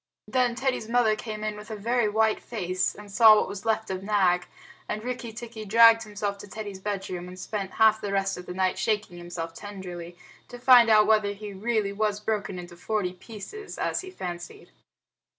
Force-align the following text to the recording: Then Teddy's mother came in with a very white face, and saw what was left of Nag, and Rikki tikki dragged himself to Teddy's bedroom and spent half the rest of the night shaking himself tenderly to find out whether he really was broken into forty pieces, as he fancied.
Then 0.27 0.55
Teddy's 0.55 0.89
mother 0.89 1.15
came 1.15 1.43
in 1.43 1.55
with 1.55 1.69
a 1.69 1.75
very 1.75 2.09
white 2.09 2.39
face, 2.39 2.95
and 2.95 3.11
saw 3.11 3.35
what 3.35 3.47
was 3.47 3.65
left 3.65 3.91
of 3.91 4.01
Nag, 4.01 4.47
and 4.89 5.03
Rikki 5.03 5.31
tikki 5.31 5.63
dragged 5.63 6.01
himself 6.01 6.39
to 6.39 6.47
Teddy's 6.47 6.79
bedroom 6.79 7.27
and 7.27 7.37
spent 7.37 7.73
half 7.73 8.01
the 8.01 8.11
rest 8.11 8.35
of 8.35 8.47
the 8.47 8.53
night 8.55 8.79
shaking 8.79 9.19
himself 9.19 9.53
tenderly 9.53 10.17
to 10.47 10.57
find 10.57 10.89
out 10.89 11.05
whether 11.05 11.33
he 11.33 11.53
really 11.53 11.93
was 11.93 12.19
broken 12.19 12.57
into 12.57 12.75
forty 12.75 13.13
pieces, 13.13 13.77
as 13.77 14.01
he 14.01 14.09
fancied. 14.09 14.71